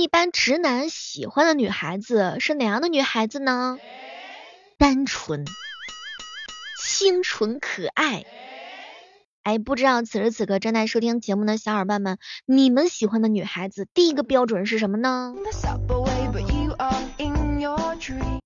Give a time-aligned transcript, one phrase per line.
[0.00, 3.78] 一般直男喜欢的女孩子是哪样的女孩子呢？
[4.78, 5.44] 单纯、
[6.80, 8.24] 清纯、可爱。
[9.42, 15.34] 哎，不知道此时此刻正在收听节目的小伙伴们，你们喜欢的女孩子第一个标准是什么呢？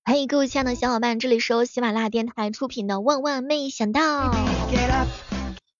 [0.05, 4.31] 嘿，各位亲爱的小伙伴，这里是由喜马拉雅电台出品的《万万没想到》。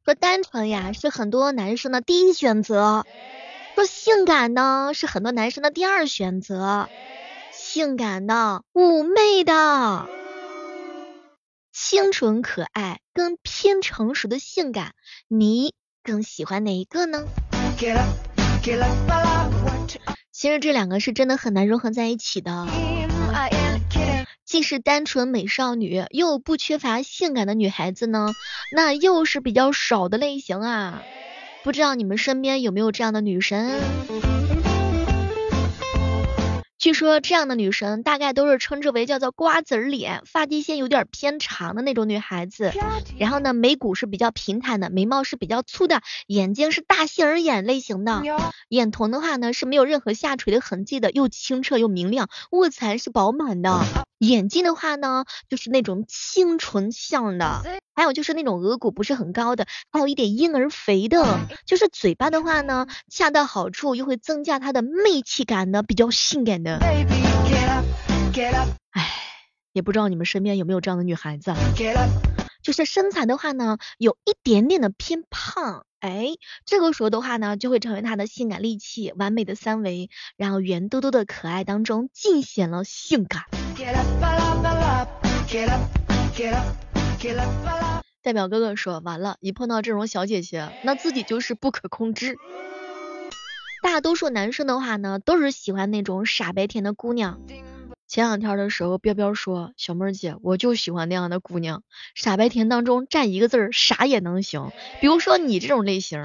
[0.05, 3.03] 说单纯呀，是很多男生的第一选择；
[3.75, 6.89] 说性感呢，是很多男生的第二选择。
[7.51, 10.07] 性感的、妩媚的、
[11.71, 14.93] 清纯可爱跟偏成熟的性感，
[15.27, 17.25] 你更喜欢哪一个呢？
[20.31, 22.67] 其实这两个是真的很难融合在一起的。
[24.45, 28.33] 既是单纯美少女，又不缺乏性感的女孩子呢，
[28.75, 31.01] 那又是比较少的类型啊。
[31.63, 33.71] 不知道你们身边有没有这样的女神？
[36.77, 42.73] 据说这样的女神大概都是称之为叫做瓜子脸，发际线有点偏长的那种女孩子。
[43.17, 48.21] 然后呢，眉骨是比较平坦的，眉毛是比较粗的，眼睛是大杏仁眼类型的，
[48.67, 53.79] 眼瞳的话呢是没有任何下垂的痕迹的，又清澈又明亮，卧蚕是饱满的。
[54.19, 57.61] 眼睛的话呢，就是那种清纯相的，
[57.95, 66.79] 还有就是那种额骨不是很高的，还有一点婴儿肥的， 就是嘴巴的话呢，恰到好处又会增加它的媚气感的，比较性感的。
[68.91, 69.11] 唉，
[69.73, 71.53] 也不知道你们身边有没有这样的女孩子，
[72.63, 75.85] 就是身材的话呢，有一点点的偏胖。
[75.99, 76.29] 哎，
[76.65, 83.43] 这个时候的话呢，就会成为她的性感利器，完美的三维，然后圆嘟嘟的可爱当中尽显了性感。
[88.21, 92.37] 代表哥哥说，完了，一碰到这种小姐姐，那自己就是不可控制。
[93.81, 97.39] 大多数男生的话呢，都是喜欢那种傻白甜的姑娘。
[98.07, 104.71] 前两天的时候，彪彪说：“小妹儿姐，我就喜欢那样的姑娘，傻白甜当中占一个字儿，啥也能行。
[105.01, 106.23] 比如说你这种类型，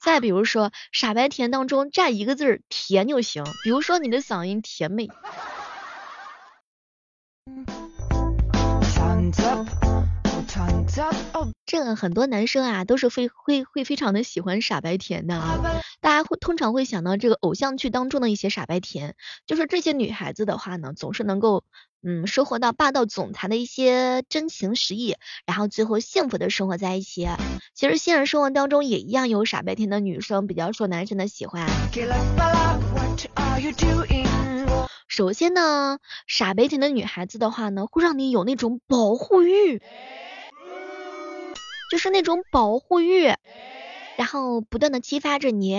[0.00, 3.44] 再比如说傻白甜当中占一个字儿，甜就行。
[3.64, 5.08] 比如说你的嗓音甜美。”
[11.64, 15.58] 这个很多男生啊，都是会会会非常的喜欢傻白甜的啊。
[16.00, 19.14] 大家会通常会想到这个偶像剧当中的一些傻白甜，
[19.46, 21.64] 就是这些女孩子的话呢，总是能够
[22.02, 27.28] 嗯收获到霸道总裁的一些真情实意，然后最后幸福的生活在一起。
[27.74, 31.66] 其实现实生活当中也一样有傻白甜的女生比较受男生的喜欢。
[35.08, 39.80] 首先呢，傻白甜的女孩子的话呢，会让你有那种保护欲。
[41.92, 43.26] 就是那种保护欲，
[44.16, 45.74] 然后不断的激发着你。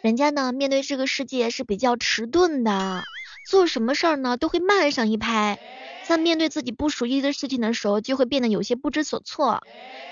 [0.00, 3.04] 人家呢，面对这个世界是比较迟钝的，
[3.46, 5.58] 做什么事儿呢都会慢上一拍，
[6.04, 9.62] 在面对自己不熟悉的事情的时候，就会变得有些不知所措。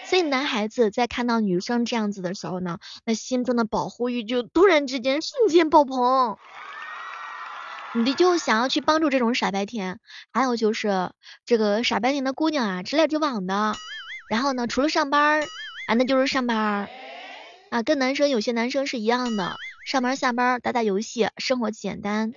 [0.05, 6.37] 所以男孩子在看到女生这样子的时候呢，那心中的保护欲就突然之间瞬间爆棚，
[7.95, 10.01] 你就想要去帮助这种傻白甜。
[10.35, 11.13] 还有就是
[11.47, 13.75] 这个傻白甜的姑娘啊，直来直往的。
[14.33, 15.43] 然后呢，除了上班
[15.85, 16.89] 啊，那就是上班
[17.69, 22.33] 啊，跟男生有些男生是一样的，上班下班打打游戏，生活简单。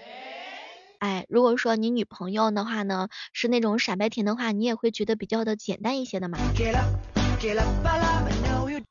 [1.00, 6.42] 哎，如果说你女朋友的话呢，是那种傻白甜的话，你也会觉得比较的简单一些的嘛。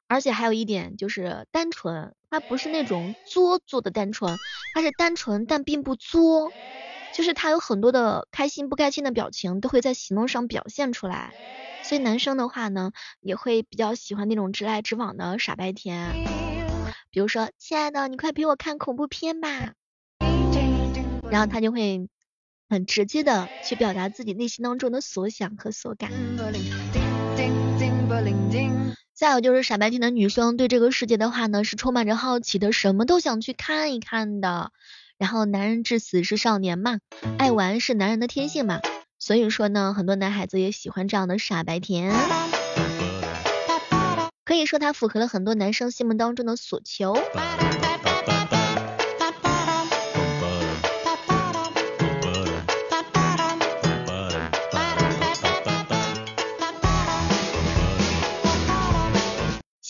[0.09, 4.39] 而且还有一点就是单纯，她不是那种作作的单纯，
[4.73, 6.55] 她是单纯但并不作，
[7.15, 11.33] 就是他有很多的开心不开心的表情都会在行动上表现出来。
[11.85, 16.15] 所以男生的话呢，也会比较喜欢那种直来直往的傻白甜，
[17.11, 19.75] 比如说，亲爱的，你快陪我看恐怖片吧，
[21.31, 22.09] 然后他就会
[22.71, 26.11] 很直接的去表达自己内心当中的所想和所感。
[29.13, 34.73] 再有就是傻白甜的女生对这个世界的话呢，是充满着好奇的，什么都想去看一看的。
[35.19, 36.99] 然后男人至死是少年嘛，
[37.39, 38.81] 爱玩是男人的天性嘛。
[39.19, 42.13] 所以说呢，很多男孩子也喜欢这样的傻白甜，
[44.45, 47.17] 可以说他符合了很多男生心目当中的所求。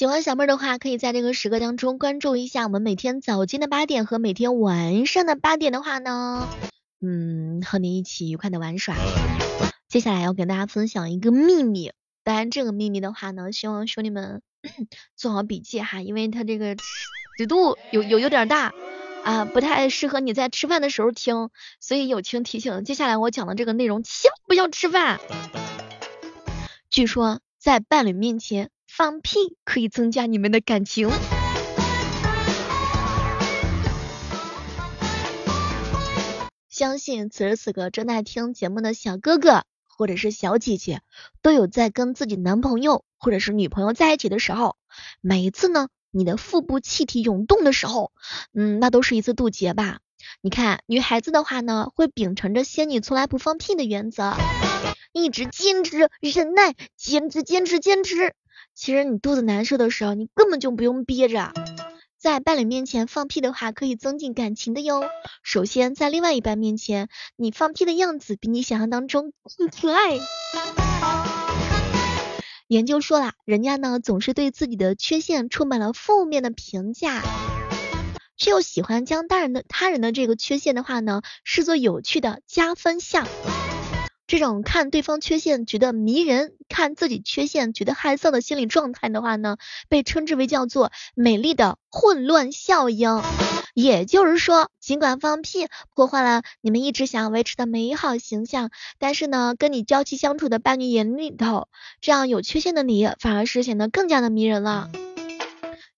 [0.05, 6.47] 喜欢小妹的话，可以在这个时刻当中关注一下我们每天早间的八点和每天晚上的八点的话呢。
[7.01, 8.95] 嗯，和你一起愉快的玩耍。
[9.89, 11.91] 接下来要给大家分享一个秘密，
[12.23, 14.43] 当然这个秘密的话呢，希望兄弟们
[15.17, 16.77] 做好笔记哈，因为它这个
[17.39, 18.75] 尺度有有有点大，
[19.25, 21.49] 啊，不太适合你在吃饭的时候听，
[21.81, 25.19] 所以友情提醒，接下来我讲的这个内容千万不要吃饭。
[26.91, 31.11] 据说在伴侣面前放屁可以增加你们的感情。
[36.69, 41.03] 相信此时此刻正在听节目的小哥哥或者是小姐姐，
[41.43, 44.77] 都有在跟自己男朋友或者是女朋友在一起的时候，
[45.21, 45.89] 每一次呢。
[46.17, 48.13] 你的腹部气体涌动的时候，
[48.53, 49.99] 嗯，那都是一次渡劫吧？
[50.41, 54.37] 你看，女孩子的话呢，会秉承着仙女从来不放屁的原则，
[55.13, 58.33] 一直坚持忍耐，坚持坚持坚持。
[58.75, 61.53] 其实你肚子难受的时候，你根本就不用憋着，
[62.19, 65.05] 在伴侣面前放屁的话，可以增进感情的哟。
[65.43, 70.19] 首先，在另外一半面前，你放屁的样子比你想象当中更可爱。
[72.67, 77.23] 研究说了，人家呢总是对自己的缺陷充满了负面的评价，
[78.37, 83.29] 却又喜欢将大人的他人的这个缺陷的话呢视作有趣的加分项。
[84.27, 93.23] 这种看对方缺陷觉得迷人，看自己缺陷觉得害臊的心理状态的话呢，被称之为叫做美丽的混乱效应。
[93.75, 101.69] 也就是说，尽管放屁破坏了你们一直想要维持的美好形象，但是呢，跟你朝夕相处的伴侣眼里头，
[102.01, 104.91] 这样有缺陷的你反而是显得更加的迷人了。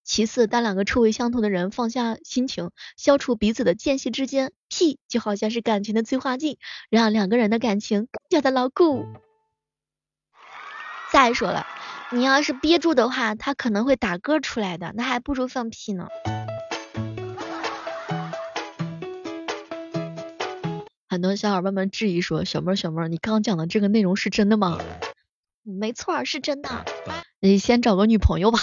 [0.07, 9.05] 其次，当两个臭味相投的人放下心情，消除彼此的间隙之间，屁就好像是感情的催化剂，让两个人的感情更加的牢固。
[11.13, 11.67] 再说了，
[12.13, 16.07] 你要是憋住的话，他可能会打嗝出来的，那还不如放屁呢。
[21.09, 24.79] 很多小伙伴们质疑说：“小妹儿，小妹儿，你刚讲的这个内容是真的吗？”
[25.65, 26.85] 没错，是真的。
[27.41, 28.61] 你先找个女朋友吧。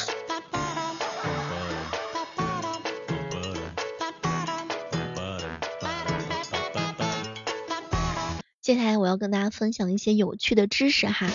[8.74, 11.30] 接下来我要跟大家分享一些有趣的知识哈。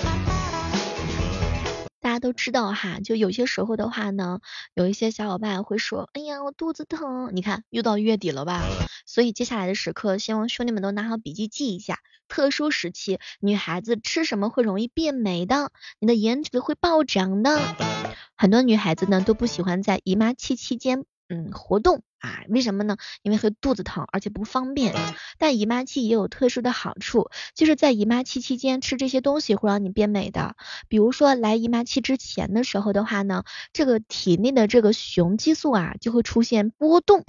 [2.00, 4.40] 大家都知道哈，就有些时候的话呢，
[4.74, 7.30] 有一些小伙伴会说，哎呀，我肚子疼。
[7.32, 8.64] 你看，又到月底了吧？
[9.06, 12.00] 所以接下来的时刻，希望兄弟们都拿好笔记记一下。
[12.26, 15.70] 特殊时期，女孩子吃什么会容易变美的？
[16.00, 17.62] 你的颜值会暴涨的。
[18.36, 21.04] 很多女孩子呢都不喜欢在姨妈期期间。
[21.28, 22.96] 嗯，活动啊，为什么呢？
[23.22, 24.94] 因为会肚子疼，而且不方便。
[25.38, 30.56] 但姨妈期也有特殊的好处，就是在姨妈期期间吃这些东西会让你变美的。
[30.88, 37.24] 比如说来姨妈期之前的时候的话呢，这个体内的这个雄激素啊就会出现波动。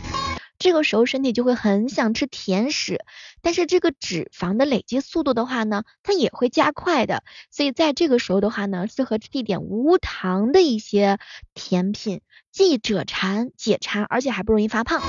[0.60, 3.00] 这个时候身体就会很想吃甜食，
[3.42, 11.18] 但是这个脂肪的累积速度的话呢，它也会加快的，所以在这个时候的话呢，适合吃一点无糖的一些
[11.54, 12.20] 甜品，
[12.52, 15.02] 既解馋解馋，而且还不容易发胖。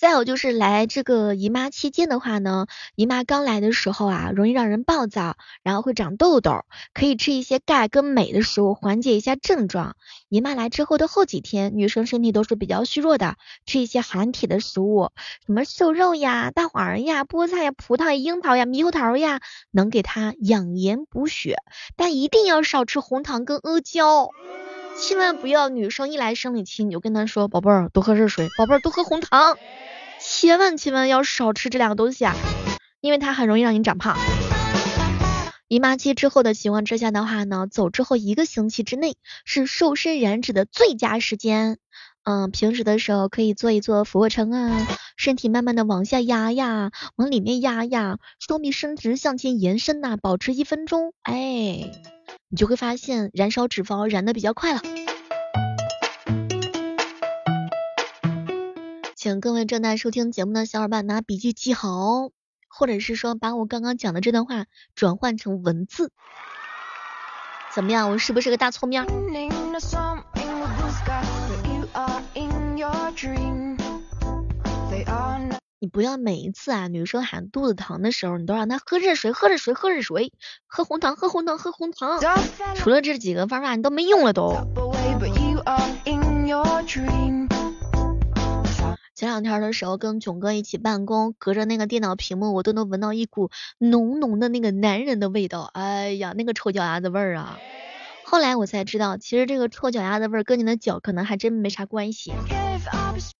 [0.00, 6.64] 再有就是来这个姨妈期间的话呢，姨妈刚来的时候啊，容易让人暴躁，然后会长痘痘，
[6.94, 9.96] 可以吃一些钙跟镁的食物缓解一下症状。
[10.30, 13.36] 姨妈来之后的后几天，女生身体都是比较虚弱的，
[13.66, 15.10] 吃一些含铁的食物，
[15.44, 21.58] 什么瘦肉呀、大黄呀、菠菜呀、葡萄呀、樱桃呀、猕猴桃呀，能给它养颜补血，
[21.96, 24.30] 但一定要少吃红糖跟阿胶。
[25.00, 29.56] 千万不要女生一来生理期你就跟她说，宝贝儿多喝热水，宝贝儿多喝红糖。
[30.20, 32.36] 千万千万要少吃这两个东西啊，
[33.00, 34.18] 因为它很容易让你长胖。
[35.68, 41.78] 姨妈期之后的情况之下的话呢，走之后一个星期之内是瘦身燃脂的最佳时间。
[42.22, 44.86] 嗯，平时的时候可以做一做俯卧撑啊，
[45.16, 51.90] 身体慢慢的往下压呀，往里面压呀，双臂伸直向前延伸呐，保持一分钟，哎，
[52.52, 54.82] 你就会发现燃烧脂肪燃的比较快了。
[59.14, 62.32] 请各位正在收听节目的小伙伴拿笔记记好哦，
[62.66, 64.66] 或者是说把我刚刚讲的这段话
[64.96, 66.10] 转换成文字，
[67.72, 68.10] 怎么样？
[68.10, 69.06] 我是不是个大聪明？
[75.82, 80.30] 你不要每一次啊，女生喊肚子疼的时候，你都让她喝热水，喝热水，喝热水，
[80.66, 82.20] 喝红糖，喝红糖，喝红糖。
[82.74, 84.52] 除了这几个方法，你都没用了都。
[89.14, 95.62] 前两天的时候跟囧哥一起办公，隔着那个电脑屏幕，我都能闻到一股浓浓的那个男人的味道。
[95.72, 97.58] 哎呀，那个臭脚丫子味儿啊！
[98.22, 102.34] 后来我才知道，其实这个臭脚丫子味儿跟你的脚可能还真没啥关系。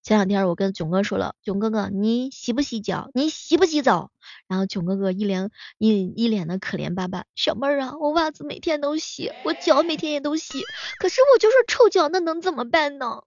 [0.02, 3.10] 前两天我跟囧哥说了，囧哥哥，你洗不洗脚？
[3.14, 4.10] 你洗不洗澡？
[4.48, 10.62] 然后囧哥哥一脸一一脸的可怜巴巴，小妹儿啊，我袜子每天都洗，我脚每天也都洗，
[10.98, 13.22] 可是我就是臭脚，那能怎么办呢？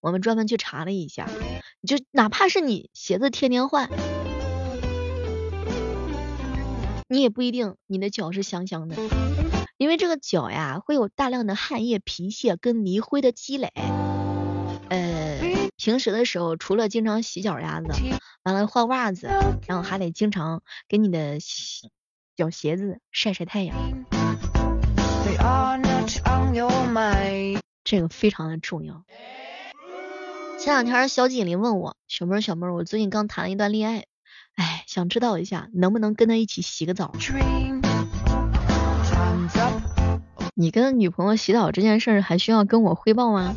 [0.00, 1.28] 我们专门去查了一下，
[1.86, 3.90] 就哪怕是你鞋子天天换，
[7.08, 8.96] 你也不一定你的脚是香香的，
[9.76, 13.72] 因为这个脚呀会有大量的汗液、皮屑跟泥灰的积累。
[15.76, 17.88] 呃，平时的时候除了经常洗脚丫子，
[18.42, 19.28] 完了换袜子，
[19.66, 21.38] 然后还得经常给你的
[22.34, 23.76] 脚鞋子晒晒太阳。
[27.84, 29.04] 这个非常的重要。
[30.58, 34.06] 前两天小锦麟问我，小妹儿小妹儿，我最近刚谈了一段恋爱，
[34.56, 37.12] 哎，想知道一下能不能跟他一起洗个澡。
[40.54, 43.54] 你跟女朋友洗澡这件事还需要跟我汇报吗？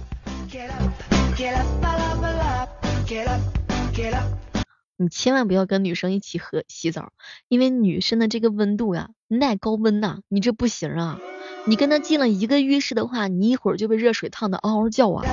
[4.97, 7.11] 你千万不要跟女生一起喝洗澡，
[7.47, 11.19] 因为女生的这个温度呀，耐高温呐，你这不行啊。
[11.65, 15.25] 你跟她进了一个浴室的话，你一会儿就被热水烫的嗷嗷叫啊。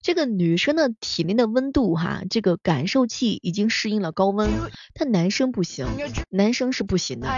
[0.00, 4.50] 这个女生的体内的温度哈，这个感受器已经适应了高温，
[4.94, 5.86] 但男生不行，
[6.30, 7.28] 男生是不行的。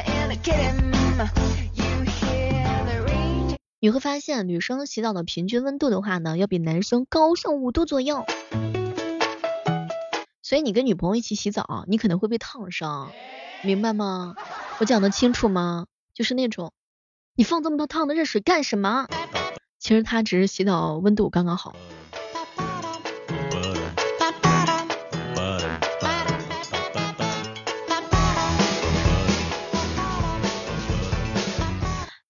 [3.79, 8.25] 你会发现，女生洗澡的平均温度的话呢，要比男生高上五度左右。
[10.49, 13.11] 所以你跟女朋友一起洗澡，你可能会被烫伤，
[13.65, 14.37] 明白吗？
[14.79, 15.89] 我讲的清楚吗？
[16.15, 16.73] 就是那种。
[17.35, 19.09] 你放这么多烫的热水干什么？
[19.81, 21.75] 其实他只是洗澡温度刚刚好。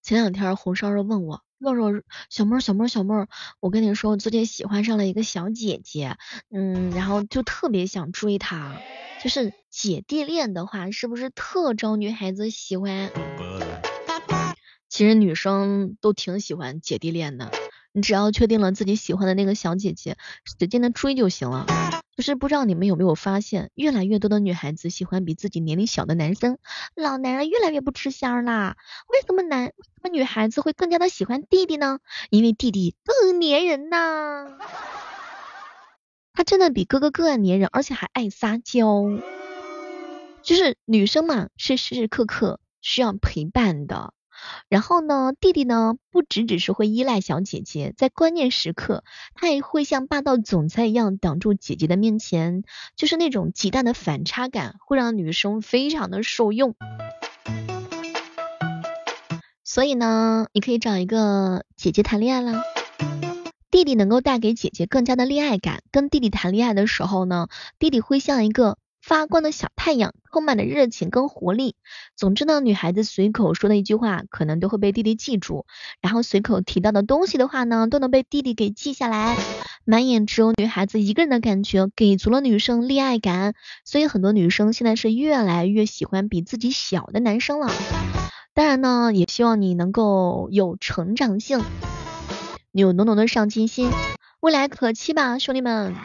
[0.01, 3.27] 前两天红烧肉问我，肉肉小妹儿小妹儿小妹儿，
[3.59, 6.17] 我跟你说我最近喜欢上了一个小姐姐，
[6.51, 8.79] 嗯，然后就特别想追她，
[9.23, 13.11] 就是姐弟恋的话，是不是特招女孩子喜欢？
[14.87, 17.51] 其实女生都挺喜欢姐弟恋的，
[17.91, 21.65] 你只要确定了自己喜欢的那个小姐姐，使劲的追就行了。
[22.17, 26.57] 就是不知道你们有没有发现，越来越多的女孩子喜欢比自己年龄小的男生，
[26.95, 28.75] 老男人越来越不吃香啦。
[29.07, 31.99] 为什么男为什么女孩子会更加的喜欢弟弟呢？
[32.31, 34.57] 因为弟弟更粘人呐，
[36.33, 39.03] 他真的比哥哥更爱粘人，而且还爱撒娇。
[40.41, 44.15] 就是女生嘛，是时时刻刻需要陪伴的。
[44.69, 49.03] 然后呢，弟弟呢不只只是会依赖小姐姐，在关键时刻，
[49.33, 52.63] 他也会像霸道总裁一样挡住姐姐的面前，
[52.95, 56.75] 就是那种极大的反差感，会让女生非常的受用。
[59.63, 62.61] 所以呢，你可以找一个姐姐谈恋爱啦，
[63.69, 65.83] 弟弟能够带给姐姐更加的恋爱感。
[65.91, 67.47] 跟弟弟谈恋爱的时候呢，
[67.79, 68.77] 弟弟会像一个。
[69.07, 71.77] 发光的小太阳，充满了热情跟活力。
[72.17, 75.65] 总之呢，女孩子随口说的一句话，可能都会被弟弟记住。
[76.01, 79.37] 然后随口提到的东西的话呢，都能被弟弟给记下来。
[79.85, 83.53] 满眼只有女孩子一个人的感觉，给足了女生恋爱感。
[83.85, 87.71] 所以很多女生现在是越来越喜欢比自己小的男生了。
[88.53, 91.63] 当然呢，也希望你能够有成长性，
[92.73, 93.89] 有浓浓的上进心，
[94.41, 95.95] 未来可期吧，兄弟们。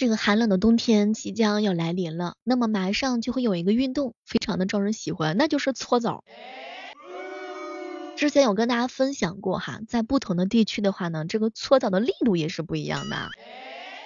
[0.00, 6.24] 这个寒冷的冬天即将要来临了，那么马上就会有一个运动，非常的招人喜欢，那就是搓澡。
[8.16, 13.28] 之前有跟大家分享过哈，在不同的地区的话呢，这个搓澡的力度也是不一样的。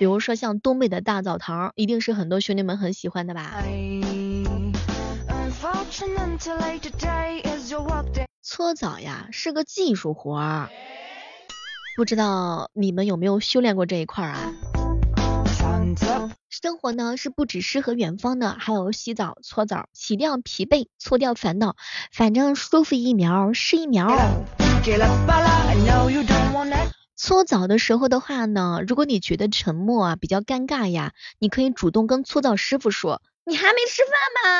[0.00, 3.62] 比如说像东北的大澡堂，一定是很多兄弟们很喜欢的吧？
[8.42, 10.70] 搓澡呀是个技术活儿，
[11.96, 14.52] 不知道你们有没有修炼过这一块啊？
[16.48, 21.76] 生活呢是不只诗和远方的，还有洗澡、搓澡，洗掉疲惫，搓掉烦恼，
[22.12, 24.08] 反正舒服一秒是一秒。
[27.16, 34.12] 搓澡的时候的话呢，如果你觉得沉默啊比较尴尬呀，你可以主动跟搓澡师傅说，你还没吃饭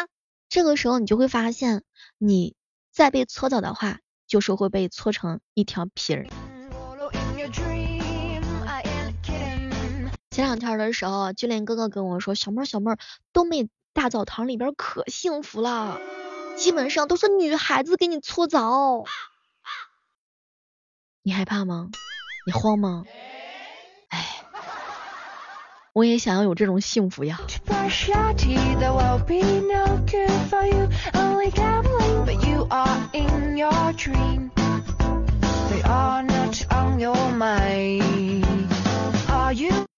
[0.03, 0.09] 吗？
[0.49, 1.83] 这个时候你就会发现，
[2.19, 2.55] 你
[2.93, 6.27] 再被搓澡的话，就是会被搓成一条皮儿。
[10.35, 12.99] 前两天的时候，就连哥哥跟我说，小妹儿小妹儿，
[13.33, 16.01] 东北大澡堂里边可幸福了，
[16.57, 19.05] 基本上都是女孩子给你搓澡，
[21.23, 21.91] 你害怕吗？
[22.49, 23.05] 你慌吗？
[24.09, 24.27] 哎，
[25.93, 27.39] 我也想要有这种幸福呀。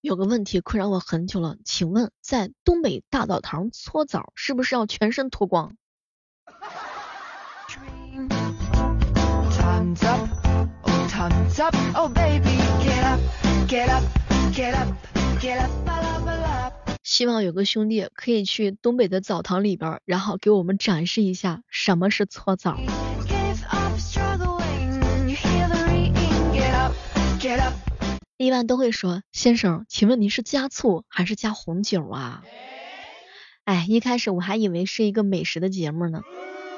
[0.07, 5.75] 有有个问题困扰我很久了，请问在东北大澡堂搓澡是不是要全身脱光？
[17.03, 22.79] 希望有个兄弟可以去东北的澡堂里边，然后给我们展示一下什么是搓澡。
[28.39, 32.43] 一般都会说，先生，请问您是加醋还是加红酒啊？
[33.65, 36.21] 哎，一开始我还以为是一个美食的节目呢，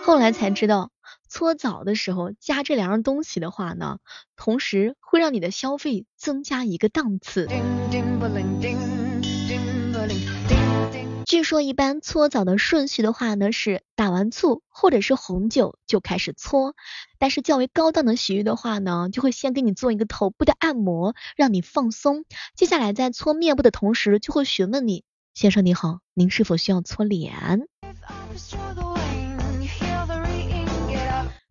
[0.02, 0.90] 后来才知道，
[1.28, 3.98] 搓澡的时候加这两样东西的话呢，
[4.36, 7.46] 同时会让你的消费增加一个档次。
[7.46, 7.60] 叮
[7.90, 8.78] 叮不灵叮
[9.48, 10.16] 叮不灵
[10.48, 10.67] 叮
[11.28, 16.74] 据说一般搓澡的顺序的话呢是打完醋或者是红酒就开始搓，
[17.18, 22.24] 但是较为高档的洗浴的话呢，就会先给你做一个头部的按摩，让你放松。
[22.54, 25.04] 接下来在搓面部的同时，就会询问你，
[25.34, 27.68] 先生你好，您是否需要搓脸？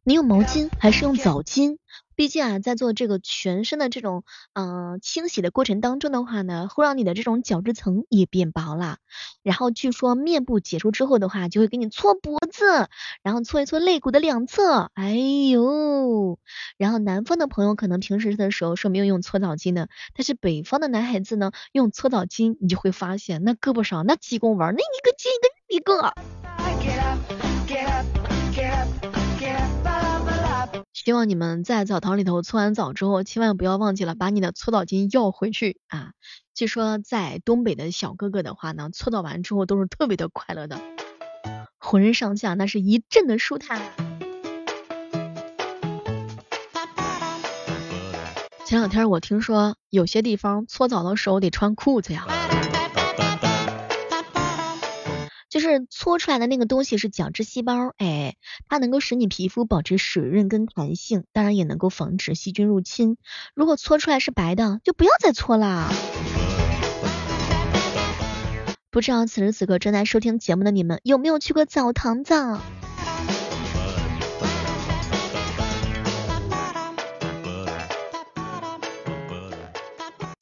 [0.08, 1.80] 你用毛巾还是用澡巾？
[2.16, 4.24] 毕竟啊，在做这个全身的这种
[4.54, 9.00] 嗯清洗的过程当中的话呢，会让你的这种角质层也变薄了。
[9.44, 12.88] 然后据说面部解除之后的话，就会给你搓脖子，
[13.22, 14.90] 然后搓一搓肋骨的两侧。
[14.94, 15.12] 哎
[15.52, 16.40] 呦，
[16.78, 25.28] 然后南方的朋友可能平时的时候是没有用搓澡巾的，但是北方的男孩子呢，用搓澡巾，你就会发现那胳膊上那鸡公纹，那一个接
[25.76, 26.14] 一个一个。
[31.08, 36.12] 希望你们在澡堂里头搓完澡之后，千万不要忘记了把你的搓澡巾要回去啊！
[36.54, 40.82] 据说在东北的小哥哥的话呢，搓澡完之后都是特别的快乐的，
[41.80, 43.82] 浑身上下那是一阵的舒坦。
[48.66, 52.28] 前两天我听说有些地方搓澡的时候得穿裤子呀。
[55.68, 58.36] 是搓出来的那个东西是角质细胞，哎，
[58.70, 63.18] 它能够使你皮肤保持水润跟弹性，当然也能够防止细菌入侵。
[63.54, 65.92] 如果搓出来是白的，就不要再搓啦。
[68.90, 72.34] 不知道此时此刻正在收听节目的你们有没有去过澡堂子？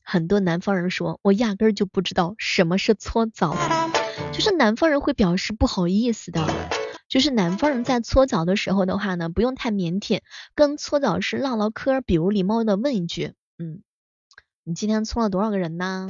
[0.04, 3.58] 很多南方人说，我压根就不知道什么是搓澡。
[4.36, 6.46] 就是南方人会表示不好意思的，
[7.08, 10.20] 就是南方人在搓澡的时候的话呢，不用太腼腆，
[10.56, 13.82] 跟搓澡师唠唠嗑，比如礼貌的问一句，嗯，
[14.66, 16.10] 你今天搓了多少个人呢？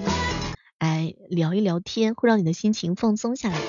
[0.80, 3.60] 哎，聊一聊天，会让你的心情放松下来。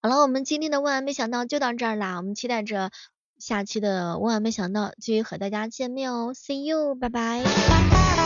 [0.00, 2.92] 好了，我们今天的万万没想到就到这儿啦，我们期待着
[3.40, 8.23] 下期的万万没想到继续和大家见面哦，See you，拜拜。